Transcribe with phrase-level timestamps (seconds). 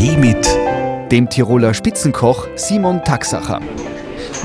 [0.00, 3.60] Kaffee mit dem Tiroler Spitzenkoch Simon Taxacher.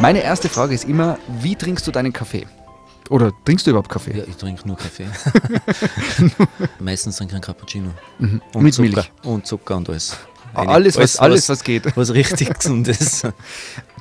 [0.01, 2.45] Meine erste Frage ist immer, wie trinkst du deinen Kaffee?
[3.09, 4.17] Oder trinkst du überhaupt Kaffee?
[4.17, 5.07] Ja, ich trinke nur Kaffee.
[6.79, 7.91] Meistens trinke ich einen Cappuccino.
[8.19, 8.41] Mhm.
[8.53, 8.89] Und Mit Zucker.
[8.89, 9.11] Milch.
[9.23, 10.17] Und Zucker und alles.
[10.53, 11.85] Alles, was, alles, was geht.
[11.95, 13.25] Was richtig gesund ist.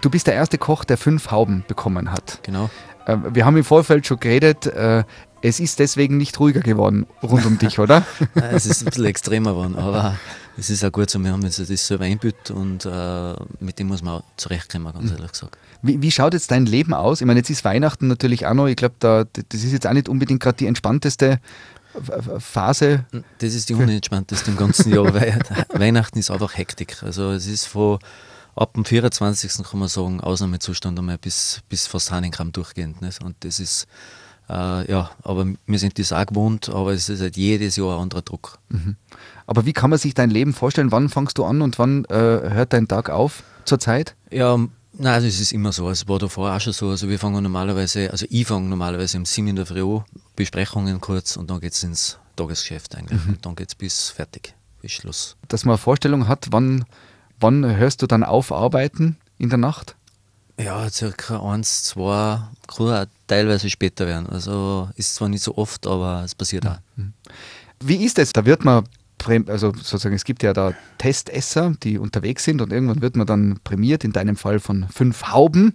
[0.00, 2.40] Du bist der erste Koch, der fünf Hauben bekommen hat.
[2.42, 2.68] Genau.
[3.06, 5.04] Äh, Wir haben im Vorfeld schon geredet, äh,
[5.44, 8.06] es ist deswegen nicht ruhiger geworden rund um dich, oder?
[8.34, 10.16] Ja, Es ist ein bisschen extremer geworden, aber
[10.56, 11.18] es ist auch gut so.
[11.18, 15.10] Wir haben jetzt das selber eingebüht und äh, mit dem muss man auch zurechtkommen, ganz
[15.10, 15.58] ehrlich gesagt.
[15.82, 17.20] Wie, wie schaut jetzt dein Leben aus?
[17.20, 19.92] Ich meine, jetzt ist Weihnachten natürlich auch noch, ich glaube, da, das ist jetzt auch
[19.92, 21.40] nicht unbedingt gerade die entspannteste
[22.38, 23.04] Phase.
[23.38, 25.38] Das ist die unentspannteste im ganzen Jahr, weil
[25.74, 27.02] Weihnachten ist einfach Hektik.
[27.02, 27.98] Also es ist von
[28.56, 29.62] ab dem 24.
[29.62, 33.02] kann man sagen, Ausnahmezustand einmal bis, bis fast Hahnenkamm durchgehend.
[33.02, 33.22] Nicht?
[33.22, 33.86] Und das ist,
[34.48, 38.02] äh, ja, aber wir sind das auch gewohnt, aber es ist halt jedes Jahr ein
[38.02, 38.58] anderer Druck.
[39.46, 40.92] Aber wie kann man sich dein Leben vorstellen?
[40.92, 44.14] Wann fangst du an und wann äh, hört dein Tag auf zurzeit?
[44.30, 44.70] Ja, nein,
[45.06, 45.88] also es ist immer so.
[45.90, 46.90] Es war davor auch schon so.
[46.90, 50.04] Also wir fangen normalerweise, also ich fange normalerweise um 7 in der Früh an,
[50.36, 53.20] Besprechungen kurz und dann geht es ins Tagesgeschäft eigentlich.
[53.26, 55.36] Und dann geht es bis fertig, bis Schluss.
[55.48, 56.84] Dass man eine Vorstellung hat, wann,
[57.40, 59.96] wann hörst du dann auf arbeiten in der Nacht?
[60.58, 64.28] Ja, circa eins, zwei, kann auch teilweise später werden.
[64.28, 66.78] Also ist zwar nicht so oft, aber es passiert auch.
[67.80, 68.32] Wie ist es?
[68.32, 68.84] Da wird man,
[69.48, 73.58] also sozusagen, es gibt ja da Testesser, die unterwegs sind und irgendwann wird man dann
[73.64, 75.74] prämiert, in deinem Fall von fünf Hauben.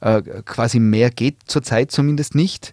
[0.00, 2.72] Äh, quasi mehr geht zurzeit zumindest nicht.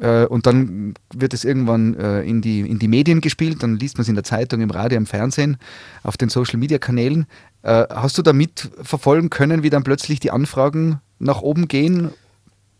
[0.00, 3.96] Äh, und dann wird es irgendwann äh, in, die, in die Medien gespielt, dann liest
[3.98, 5.56] man es in der Zeitung, im Radio, im Fernsehen,
[6.02, 7.26] auf den Social-Media-Kanälen.
[7.68, 12.12] Äh, hast du da mitverfolgen können, wie dann plötzlich die Anfragen nach oben gehen?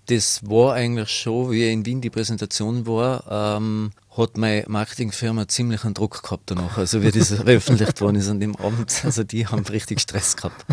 [0.07, 5.85] Das war eigentlich schon, wie in Wien die Präsentation war, ähm, hat meine Marketingfirma ziemlich
[5.85, 6.79] einen Druck gehabt danach.
[6.79, 9.03] Also wie das veröffentlicht worden ist an dem Abend.
[9.05, 10.65] Also die haben richtig Stress gehabt.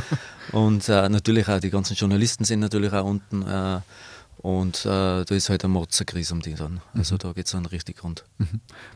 [0.53, 3.41] Und äh, natürlich auch die ganzen Journalisten sind natürlich auch unten.
[3.41, 3.81] Äh,
[4.37, 6.79] und äh, da ist halt eine Motzerkrise um die dann.
[6.93, 8.23] Also da geht es dann richtig rund.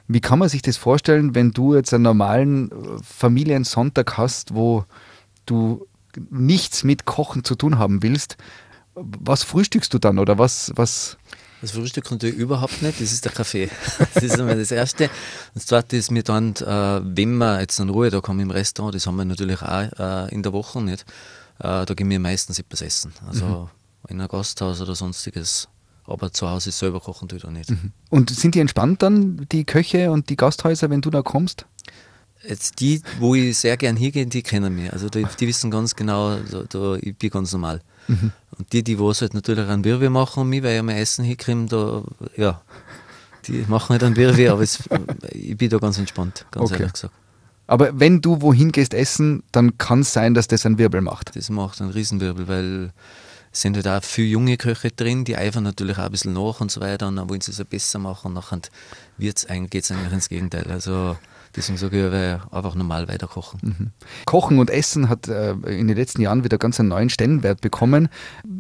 [0.08, 4.86] Wie kann man sich das vorstellen, wenn du jetzt einen normalen äh, Familiensonntag hast, wo
[5.50, 5.88] du
[6.30, 8.38] nichts mit Kochen zu tun haben willst?
[8.96, 11.18] Was frühstückst du dann oder was, was
[11.62, 13.70] Das Frühstück natürlich überhaupt nicht, das ist der Kaffee.
[14.14, 15.10] Das ist einmal das Erste.
[15.54, 19.08] Das Zweite ist mir dann, äh, wenn wir jetzt einen Ruhetag haben im Restaurant, das
[19.08, 21.06] haben wir natürlich auch äh, in der Woche nicht,
[21.60, 23.14] äh, da gehen wir meistens etwas essen.
[23.28, 23.70] Also
[24.08, 25.68] in ein Gasthaus oder sonstiges.
[26.06, 27.72] Aber zu Hause selber kochen tue ich da nicht.
[28.10, 31.66] und sind die entspannt dann, die Köche und die Gasthäuser, wenn du da kommst?
[32.48, 34.92] Jetzt die, wo ich sehr gern hingehe, die kennen mich.
[34.94, 37.82] Also die, die wissen ganz genau, da, da, ich bin ganz normal.
[38.08, 41.24] Und die, die was halt natürlich einen Wirbel machen um mich, weil ich mein Essen
[41.26, 42.04] hinkriege, da,
[42.36, 42.62] ja,
[43.46, 44.80] die machen halt einen Wirbel, aber es,
[45.32, 46.82] ich bin da ganz entspannt, ganz Okay.
[46.82, 47.14] ehrlich gesagt.
[47.68, 51.36] Aber wenn du wohin gehst essen, dann kann es sein, dass das einen Wirbel macht.
[51.36, 52.92] Das macht einen Riesenwirbel, weil
[53.52, 56.62] es sind halt auch viele junge Köche drin, die eifern natürlich auch ein bisschen nach
[56.62, 58.60] und so weiter und dann wollen sie es ja besser machen und nachher
[59.20, 60.66] geht es eigentlich ins Gegenteil.
[60.72, 61.16] Also
[61.60, 63.92] deswegen sage ich, weil einfach normal weiterkochen.
[64.26, 68.08] Kochen und Essen hat äh, in den letzten Jahren wieder ganz einen neuen Stellenwert bekommen.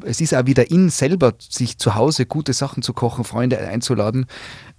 [0.04, 4.26] Es ist auch wieder in selber, sich zu Hause gute Sachen zu kochen, Freunde einzuladen.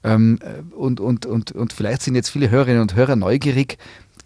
[0.05, 3.79] Ähm, äh, und, und, und, und vielleicht sind jetzt viele Hörerinnen und Hörer neugierig.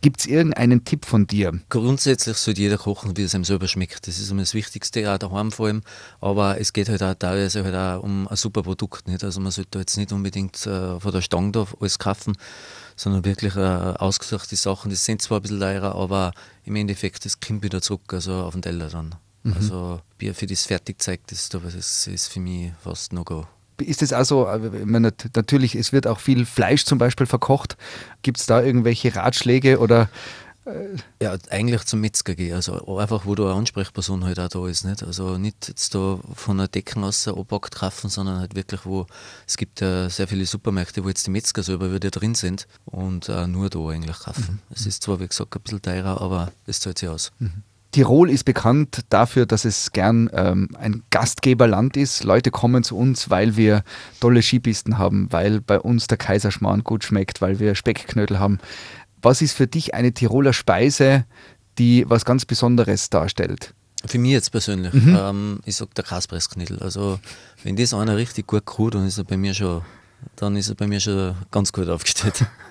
[0.04, 1.58] Gibt es irgendeinen Tipp von dir?
[1.70, 4.06] Grundsätzlich sollte jeder kochen, wie es einem selber schmeckt.
[4.06, 5.80] Das ist immer das Wichtigste, auch daheim vor allem.
[6.20, 9.08] Aber es geht halt auch teilweise halt auch um ein super Produkt.
[9.08, 9.24] Nicht?
[9.24, 12.36] Also man sollte da jetzt nicht unbedingt äh, von der Stange da alles kaufen,
[12.96, 14.90] sondern wirklich äh, ausgesuchte Sachen.
[14.90, 16.34] Das sind zwar ein bisschen teurer, aber
[16.66, 19.14] im Endeffekt, das kommt wieder zurück, also auf den Teller dann.
[19.54, 23.46] Also Bier für das Fertigzeug, das, das ist für mich fast No-Go.
[23.80, 24.48] Ist es also,
[24.84, 27.76] nat- natürlich, es wird auch viel Fleisch zum Beispiel verkocht.
[28.22, 30.08] Gibt es da irgendwelche Ratschläge oder
[31.20, 32.54] Ja, eigentlich zum Metzger gehen.
[32.54, 34.84] Also einfach, wo da eine Ansprechperson halt auch da ist.
[34.84, 35.02] Nicht?
[35.02, 39.06] Also nicht jetzt da von einer Decken aus abpackt kaufen, sondern halt wirklich, wo
[39.46, 43.28] es gibt ja sehr viele Supermärkte, wo jetzt die Metzger selber wieder drin sind und
[43.28, 44.62] äh, nur da eigentlich kaufen.
[44.70, 47.30] Es ist zwar, wie gesagt, ein bisschen teurer, aber es zahlt sich aus.
[47.94, 52.24] Tirol ist bekannt dafür, dass es gern ähm, ein Gastgeberland ist.
[52.24, 53.84] Leute kommen zu uns, weil wir
[54.18, 58.58] tolle Skipisten haben, weil bei uns der Kaiserschmarrn gut schmeckt, weil wir Speckknödel haben.
[59.22, 61.24] Was ist für dich eine Tiroler Speise,
[61.78, 63.74] die was ganz Besonderes darstellt?
[64.04, 66.80] Für mich jetzt persönlich, ähm, ich sag der Kaspressknödel.
[66.80, 67.20] Also
[67.62, 69.82] wenn das einer richtig gut kann, dann ist er bei mir schon,
[70.34, 72.44] dann ist er bei mir schon ganz gut aufgestellt.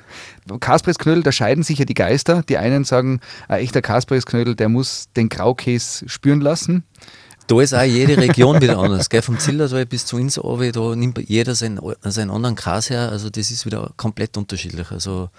[0.59, 2.43] Kaspressknödel, da scheiden sich ja die Geister.
[2.43, 6.83] Die einen sagen, ein echter Kaspressknödel, der muss den Graukäse spüren lassen.
[7.47, 9.09] Da ist auch jede Region wieder anders.
[9.09, 9.21] Gell?
[9.21, 13.09] Vom Zillertal bis zu runter, da nimmt jeder seinen, seinen anderen Käse her.
[13.09, 14.91] Also das ist wieder komplett unterschiedlich.
[14.91, 15.29] Also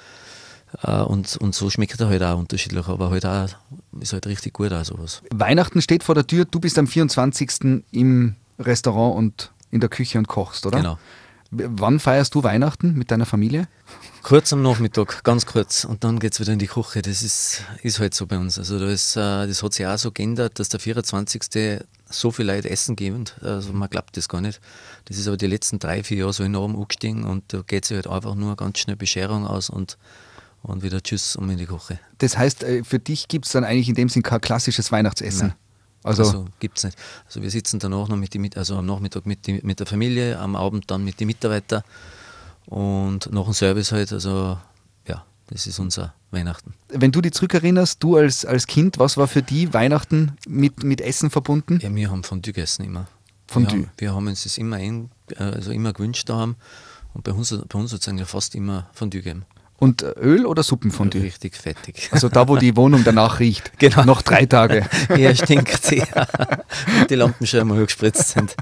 [0.82, 3.48] Äh, und, und so schmeckt er halt auch unterschiedlich, aber halt auch,
[4.00, 5.22] ist halt richtig gut auch sowas.
[5.32, 7.82] Weihnachten steht vor der Tür, du bist am 24.
[7.92, 10.78] im Restaurant und in der Küche und kochst, oder?
[10.78, 10.98] Genau.
[11.56, 13.68] Wann feierst du Weihnachten mit deiner Familie?
[14.22, 15.84] Kurz am Nachmittag, ganz kurz.
[15.84, 17.02] Und dann geht es wieder in die Küche.
[17.02, 18.58] Das ist, ist halt so bei uns.
[18.58, 21.84] Also da ist, äh, das hat sich auch so geändert, dass der 24.
[22.08, 23.24] so viel Leute essen geben.
[23.42, 24.60] Also man glaubt das gar nicht.
[25.04, 27.96] Das ist aber die letzten drei, vier Jahre so enorm angestiegen und da geht sich
[27.96, 29.98] halt einfach nur ganz schnell Bescherung aus und,
[30.62, 32.00] und wieder Tschüss um in die Küche.
[32.18, 35.48] Das heißt, äh, für dich gibt es dann eigentlich in dem Sinn kein klassisches Weihnachtsessen?
[35.48, 35.56] Nein.
[36.04, 36.98] Also, also gibt es nicht.
[37.26, 40.38] Also wir sitzen danach noch mit die, also am Nachmittag mit, die, mit der Familie,
[40.38, 41.82] am Abend dann mit den Mitarbeitern
[42.66, 44.12] und nach dem Service halt.
[44.12, 44.58] Also
[45.08, 46.74] ja, das ist unser Weihnachten.
[46.88, 51.00] Wenn du dich zurückerinnerst, du als, als Kind, was war für die Weihnachten mit, mit
[51.00, 51.80] Essen verbunden?
[51.80, 53.08] Ja, wir haben Fondue gegessen immer.
[53.46, 53.72] Fondue?
[53.72, 56.56] Wir haben, wir haben uns das immer, ein, also immer gewünscht haben
[57.14, 59.46] und bei uns, bei uns hat es eigentlich fast immer Fondue gegeben.
[59.84, 61.22] Und Öl oder Suppenfondue?
[61.22, 62.08] Richtig fettig.
[62.10, 63.70] Also da, wo die Wohnung danach riecht.
[63.78, 64.04] Genau.
[64.04, 64.86] Noch drei Tage.
[65.18, 66.02] ja, stinkt sie.
[67.00, 68.56] und die Lampen schon einmal gespritzt sind.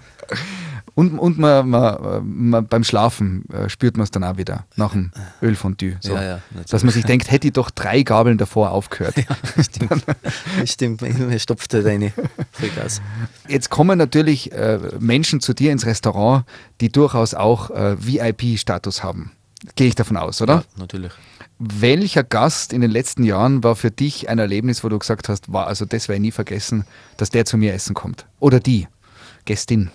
[0.96, 4.92] Und, und man, man, man beim Schlafen äh, spürt man es dann auch wieder nach
[4.92, 5.96] dem Ölfondue.
[6.00, 6.14] So.
[6.14, 9.14] Ja, ja, Dass man sich denkt, hätte ich doch drei Gabeln davor aufgehört.
[9.16, 10.04] Ja, stimmt.
[10.64, 12.12] stimmt, man stopft halt eine
[12.50, 13.00] Vollgas.
[13.46, 16.44] Jetzt kommen natürlich äh, Menschen zu dir ins Restaurant,
[16.80, 19.30] die durchaus auch äh, VIP-Status haben.
[19.76, 20.54] Gehe ich davon aus, oder?
[20.54, 21.12] Ja, natürlich.
[21.58, 25.52] Welcher Gast in den letzten Jahren war für dich ein Erlebnis, wo du gesagt hast,
[25.52, 26.84] war, also das werde ich nie vergessen,
[27.16, 28.26] dass der zu mir essen kommt?
[28.40, 28.88] Oder die
[29.44, 29.90] Gästin?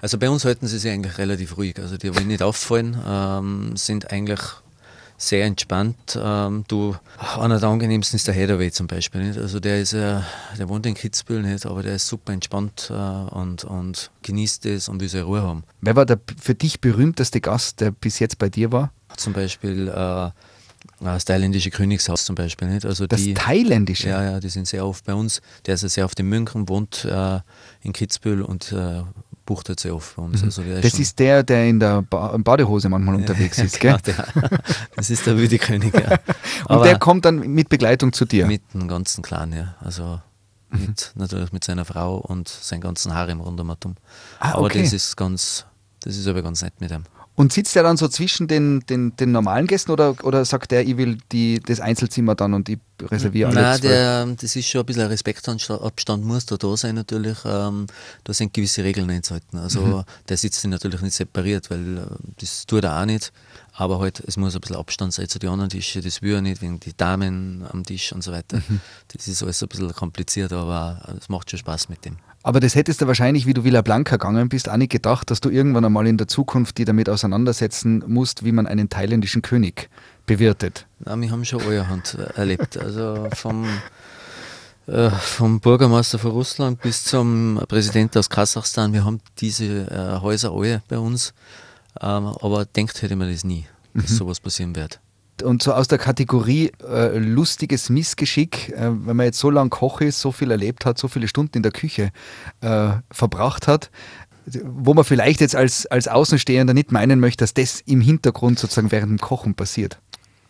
[0.00, 1.78] Also bei uns halten sie sich eigentlich relativ ruhig.
[1.80, 4.40] Also die wollen nicht auffallen, ähm, sind eigentlich
[5.28, 6.18] sehr entspannt.
[6.20, 6.96] Ähm, du,
[7.38, 9.22] einer der angenehmsten ist der Heatherway zum Beispiel.
[9.22, 9.38] Nicht?
[9.38, 10.20] Also der ist äh,
[10.58, 14.88] der wohnt in Kitzbühel nicht, aber der ist super entspannt äh, und, und genießt es
[14.88, 15.64] und will seine Ruhe haben.
[15.80, 18.92] Wer war der für dich berühmteste Gast, der bis jetzt bei dir war?
[19.16, 20.30] Zum Beispiel äh,
[21.00, 22.68] das thailändische Königshaus zum Beispiel.
[22.68, 22.86] Nicht?
[22.86, 24.08] Also das die, thailändische?
[24.08, 25.40] Ja, ja, die sind sehr oft bei uns.
[25.66, 27.40] Der ist ja sehr oft in München, wohnt äh,
[27.82, 29.02] in Kitzbühel und äh,
[29.44, 30.40] bucht sehr oft bei uns.
[30.40, 30.46] Mhm.
[30.46, 34.14] Also das ist der, der in der ba Badehose manchmal unterwegs ist, genau, gell?
[34.16, 34.60] Der,
[34.96, 36.18] das ist der wilde König, ja.
[36.68, 38.46] Und der kommt dann mit Begleitung zu dir?
[38.46, 39.74] Mit dem ganzen Clan, ja.
[39.80, 40.20] Also
[40.70, 43.94] mit, natürlich mit seiner Frau und seinem ganzen Harem rund um Atom.
[44.40, 44.82] Ah, Aber okay.
[44.82, 45.66] das ist ganz,
[46.00, 47.04] das ist aber ganz nett mit ihm.
[47.36, 50.86] Und sitzt der dann so zwischen den, den, den normalen Gästen oder, oder sagt der,
[50.86, 54.82] ich will die, das Einzelzimmer dann und ich reserviere alle Nein, der, das ist schon
[54.82, 57.38] ein bisschen ein Respektabstand muss da da sein natürlich.
[57.44, 57.88] Ähm,
[58.22, 59.58] da sind gewisse Regeln einzuhalten.
[59.58, 60.04] Also Mhm.
[60.28, 62.02] der sitzt natürlich nicht separiert, weil äh,
[62.38, 63.32] das tut er auch nicht.
[63.72, 66.02] Aber halt, es muss ein bisschen Abstand sein zu den anderen Tischen.
[66.02, 68.58] Das will er nicht, wegen die Damen am Tisch und so weiter.
[68.68, 68.80] Mhm.
[69.08, 72.16] Das ist alles ein bisschen kompliziert, aber es macht schon Spaß mit dem.
[72.44, 75.40] Aber das hättest du wahrscheinlich, wie du Villa Blanca gegangen bist, auch nicht gedacht, dass
[75.40, 79.88] du irgendwann einmal in der Zukunft die damit auseinandersetzen musst, wie man einen thailändischen König
[80.26, 80.86] bewirtet.
[81.00, 82.76] Na, wir haben schon allerhand erlebt.
[82.76, 83.66] Also vom,
[84.86, 88.92] äh, vom Bürgermeister von Russland bis zum Präsidenten aus Kasachstan.
[88.92, 91.32] Wir haben diese äh, Häuser alle bei uns.
[91.98, 93.64] Ähm, aber denkt hätte man das nie,
[93.94, 95.00] dass sowas passieren wird.
[95.42, 100.00] Und so aus der Kategorie äh, lustiges Missgeschick, äh, wenn man jetzt so lange Koch
[100.00, 102.12] ist, so viel erlebt hat, so viele Stunden in der Küche
[102.60, 103.90] äh, verbracht hat,
[104.64, 108.92] wo man vielleicht jetzt als, als Außenstehender nicht meinen möchte, dass das im Hintergrund sozusagen
[108.92, 109.98] während dem Kochen passiert.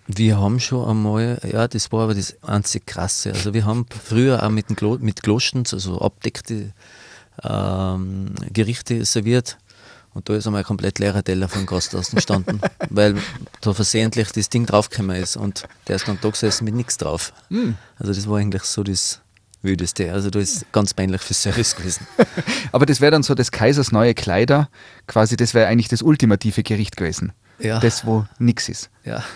[0.07, 3.33] Wir haben schon einmal, ja, das war aber das einzig Krasse.
[3.33, 6.73] Also wir haben früher auch mit, Klo, mit Kloschens, also abdeckte
[7.43, 9.57] ähm, Gerichte serviert.
[10.15, 13.17] Und da ist einmal ein komplett leerer Teller von Gast ausgestanden, weil
[13.61, 17.33] da versehentlich das Ding draufgekommen ist und der ist dann da gesessen mit nichts drauf.
[17.99, 19.21] Also das war eigentlich so das
[19.63, 20.13] Wildeste.
[20.13, 22.07] Also da ist ganz peinlich für Service gewesen.
[22.73, 24.69] Aber das wäre dann so des Kaisers neue Kleider,
[25.07, 27.33] quasi das wäre eigentlich das ultimative Gericht gewesen.
[27.59, 27.79] Ja.
[27.81, 28.91] Das, wo nichts ist.
[29.05, 29.23] Ja.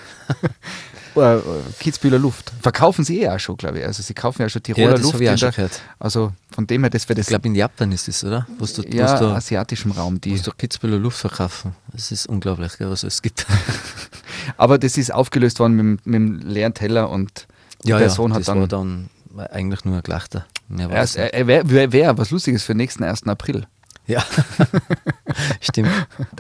[1.17, 1.39] Äh,
[1.81, 2.53] Kitzbühler Luft.
[2.63, 3.85] Verkaufen sie eh auch schon, glaube ich.
[3.85, 5.21] Also sie kaufen ja schon Tiroler Ja, das Luft.
[5.21, 5.81] ich auch schon gehört.
[5.99, 8.47] Also von dem her, das wäre Ich das glaube in Japan ist das, oder?
[8.59, 10.21] Was du, ja, was du, asiatischem Raum.
[10.21, 10.41] Die.
[10.41, 11.75] du Kitzbüheler Luft verkaufen.
[11.93, 13.47] Das ist unglaublich, gell, was es gibt.
[14.57, 17.49] Aber das ist aufgelöst worden mit, dem- mit dem leeren Teller und
[17.83, 18.61] die Person hat das dann.
[18.61, 19.09] war dann
[19.51, 20.47] eigentlich nur ein Gelachter.
[20.77, 23.27] Er, es er, er wäre wär, wär was Lustiges für den nächsten 1.
[23.27, 23.67] April.
[24.09, 24.25] Ja,
[25.61, 25.91] stimmt.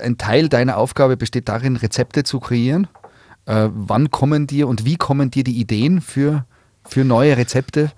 [0.00, 2.88] Ein Teil deiner Aufgabe besteht darin, Rezepte zu kreieren.
[3.44, 6.46] Äh, wann kommen dir und wie kommen dir die Ideen für,
[6.86, 7.92] für neue Rezepte?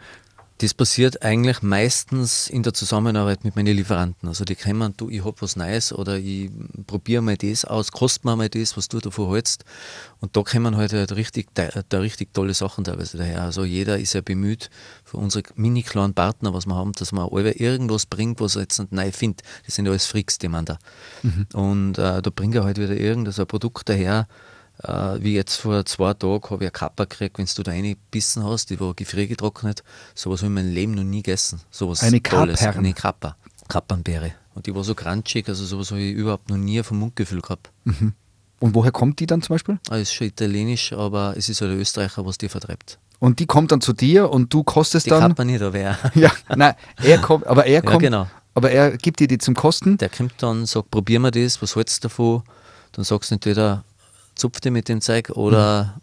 [0.60, 4.28] Das passiert eigentlich meistens in der Zusammenarbeit mit meinen Lieferanten.
[4.28, 6.50] Also die kommen, du, ich habe was Neues oder ich
[6.86, 9.64] probiere mal das aus, kost mir mal das, was du davon hältst.
[10.20, 13.40] Und da kommen halt, halt richtig, da, richtig tolle Sachen teilweise daher.
[13.44, 14.68] Also jeder ist ja bemüht,
[15.02, 18.62] für unsere mini kleinen Partner, was wir haben, dass man alle irgendwas bringt, was er
[18.62, 19.40] jetzt nicht neu findet.
[19.64, 20.78] Das sind alles Freaks, die man da.
[21.54, 24.28] Und äh, da bringt er halt wieder irgendein so Produkt daher,
[24.82, 28.44] äh, wie jetzt vor zwei Tagen habe ich eine Kappa gekriegt, wenn du da reingebissen
[28.44, 29.82] hast, die war gefriergetrocknet.
[30.14, 31.60] Sowas habe ich in meinem Leben noch nie gegessen.
[31.70, 32.52] Sowas eine Kappa?
[32.52, 33.36] Eine Kappa.
[33.68, 34.32] Kappenbeere.
[34.54, 37.70] Und die war so crunchig, also sowas habe ich überhaupt noch nie vom Mundgefühl gehabt.
[37.84, 38.14] Mhm.
[38.58, 39.78] Und woher kommt die dann zum Beispiel?
[39.88, 42.98] Ah, ist schon italienisch, aber es ist halt ein Österreicher, was die vertreibt.
[43.18, 45.20] Und die kommt dann zu dir und du kostest die dann.
[45.20, 45.98] Kappa nicht, aber er.
[46.14, 48.02] ja, nein, er kommt, aber er kommt.
[48.02, 48.26] Ja, genau.
[48.54, 49.96] Aber er gibt dir die zum Kosten.
[49.98, 52.42] Der kommt dann, sagt, probieren wir das, was hältst du davon?
[52.92, 53.84] Dann sagst du entweder,
[54.40, 56.00] zupf dir mit dem Zeug oder mhm.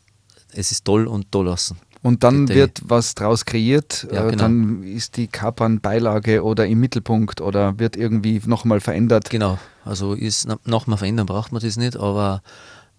[0.54, 1.78] es ist toll und toll lassen.
[2.04, 4.44] Und dann wird was draus kreiert, ja, äh, genau.
[4.44, 9.30] dann ist die Kapern Beilage oder im Mittelpunkt oder wird irgendwie nochmal verändert.
[9.30, 12.44] Genau, also ist nochmal verändern braucht man das nicht, aber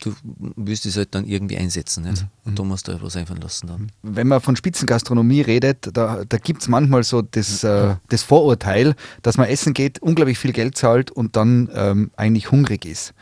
[0.02, 0.14] du
[0.56, 2.04] willst es halt dann irgendwie einsetzen.
[2.04, 2.22] Nicht?
[2.22, 2.28] Mhm.
[2.44, 3.92] Und da musst du halt was einfallen lassen dann.
[4.02, 8.94] Wenn man von Spitzengastronomie redet, da, da gibt es manchmal so das, äh, das Vorurteil,
[9.22, 13.14] dass man essen geht, unglaublich viel Geld zahlt und dann ähm, eigentlich hungrig ist.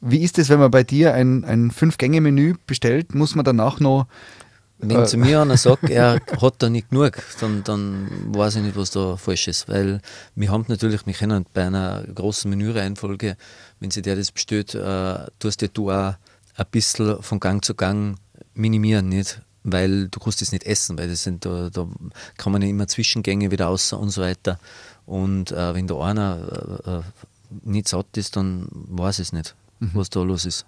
[0.00, 3.14] Wie ist es, wenn man bei dir ein, ein Fünf-Gänge-Menü bestellt?
[3.14, 4.06] Muss man danach noch.
[4.78, 8.62] Wenn äh, zu mir einer sagt, er hat da nicht genug, dann, dann weiß ich
[8.62, 9.68] nicht, was da falsch ist.
[9.68, 10.00] Weil
[10.34, 13.36] wir haben natürlich, wir können bei einer großen Menüreihenfolge,
[13.78, 16.14] wenn sie der das bestellt, äh, tust du auch
[16.56, 18.16] ein bisschen von Gang zu Gang
[18.54, 19.42] minimieren, nicht?
[19.64, 21.86] Weil du kannst das nicht essen, weil das sind, da, da
[22.38, 24.58] kann man ja immer Zwischengänge wieder außer und so weiter.
[25.04, 27.02] Und äh, wenn da einer äh, äh
[27.64, 29.90] nicht satt ist, dann weiß ich es nicht mhm.
[29.94, 30.66] was da los ist.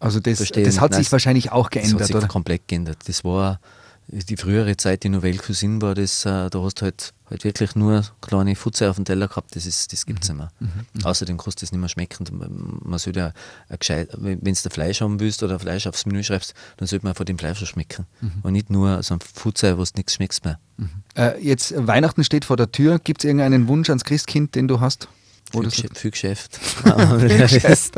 [0.00, 2.26] Also das, das hat sich wahrscheinlich auch geändert, das hat sich oder?
[2.26, 2.98] komplett geändert.
[3.06, 3.60] Das war
[4.08, 7.74] die frühere Zeit, die Nouvelle Cuisine war, das, äh, da hast du halt, halt wirklich
[7.76, 10.38] nur kleine Futze auf dem Teller gehabt, das, das gibt es mhm.
[10.38, 10.68] nicht mehr.
[10.68, 10.86] Mhm.
[10.92, 11.04] Mhm.
[11.04, 12.80] Außerdem kannst du das nicht mehr schmecken.
[12.82, 16.88] Man sollte ja gescheit, wenn du Fleisch haben willst oder Fleisch aufs Menü schreibst, dann
[16.88, 18.06] sollte man von dem Fleisch schmecken.
[18.20, 18.32] Mhm.
[18.42, 20.58] Und nicht nur so ein Futze, wo du nichts schmeckst mehr.
[20.76, 20.90] Mhm.
[21.14, 22.98] Äh, jetzt Weihnachten steht vor der Tür.
[22.98, 25.08] Gibt es irgendeinen Wunsch ans Christkind, den du hast?
[25.50, 26.10] Viel, Geschäft, viel
[27.38, 27.92] Geschäft.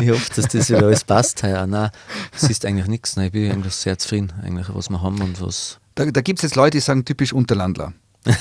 [0.00, 1.42] ich hoffe, dass das wieder alles passt.
[1.42, 1.90] Ja, nein,
[2.34, 3.16] es ist eigentlich nichts.
[3.16, 5.78] Ich bin eigentlich sehr zufrieden, eigentlich, was wir haben und was.
[5.94, 7.92] Da, da gibt es jetzt Leute, die sagen typisch Unterlandler.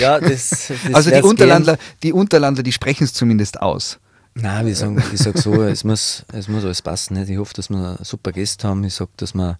[0.00, 3.98] ja, das, das Also die Unterlandler, die Unterlandler, die sprechen es zumindest aus.
[4.34, 7.14] Nein, ich sage sag so, es muss, es muss alles passen.
[7.14, 7.28] Nicht?
[7.30, 8.84] Ich hoffe, dass wir super Gäste haben.
[8.84, 9.56] Ich sage, dass man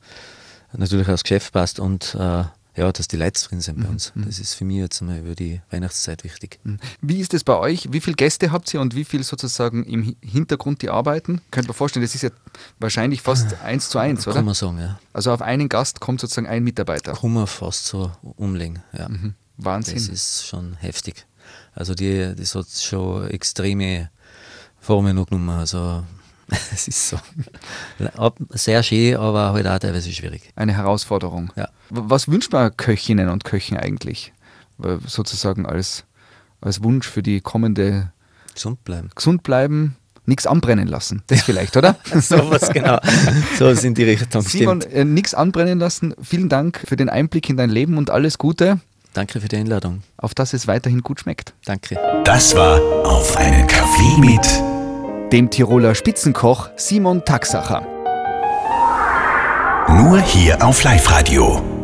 [0.73, 2.45] natürlich auch das Geschäft passt und äh,
[2.79, 4.13] ja, dass die Leute drin sind bei mhm, uns.
[4.15, 4.27] Mhm.
[4.27, 6.61] Das ist für mich jetzt einmal über die Weihnachtszeit wichtig.
[6.63, 6.79] Mhm.
[7.01, 7.93] Wie ist es bei euch?
[7.93, 11.41] Wie viele Gäste habt ihr und wie viel sozusagen im Hintergrund die arbeiten?
[11.51, 12.31] Könnt ihr vorstellen, das ist ja
[12.79, 14.37] wahrscheinlich fast ah, eins zu eins, oder?
[14.37, 14.99] Kann man sagen, ja.
[15.13, 17.15] Also auf einen Gast kommt sozusagen ein Mitarbeiter.
[17.15, 19.09] Kann man fast so umlegen, ja.
[19.09, 19.35] Mhm.
[19.57, 19.97] Wahnsinn.
[19.97, 21.27] Das ist schon heftig.
[21.75, 24.11] Also die, das hat schon extreme
[24.79, 25.51] Formen genommen.
[25.51, 26.05] Also
[26.73, 27.19] es ist so.
[28.51, 30.51] Sehr schön, aber halt auch teilweise schwierig.
[30.57, 31.53] Eine Herausforderung.
[31.57, 31.69] Ja.
[31.91, 34.33] Was wünscht man Köchinnen und Köchen eigentlich?
[35.07, 36.05] Sozusagen als,
[36.61, 38.13] als Wunsch für die kommende.
[38.55, 39.11] Gesund bleiben.
[39.15, 41.23] Gesund bleiben, nichts anbrennen lassen.
[41.27, 41.97] Das vielleicht, oder?
[42.21, 42.99] so was genau.
[43.59, 44.43] So sind die Richtung.
[44.43, 46.15] Simon, äh, nichts anbrennen lassen.
[46.23, 48.81] Vielen Dank für den Einblick in dein Leben und alles Gute.
[49.13, 50.03] Danke für die Einladung.
[50.17, 51.55] Auf dass es weiterhin gut schmeckt.
[51.65, 51.99] Danke.
[52.25, 54.78] Das war auf einen Kaffee mit
[55.33, 57.83] dem Tiroler Spitzenkoch Simon Taxacher.
[59.89, 61.78] Nur hier auf Live-Radio.